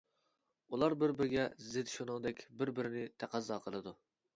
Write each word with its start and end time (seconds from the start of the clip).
ئۇلار 0.75 0.95
بىر-بىرىگە 1.03 1.45
زىت 1.69 1.95
شۇنىڭدەك 1.99 2.45
بىر-بىرىنى 2.59 3.09
تەقەززا 3.23 3.65
قىلىدۇ. 3.69 4.01